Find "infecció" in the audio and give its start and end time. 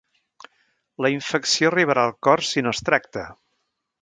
1.17-1.71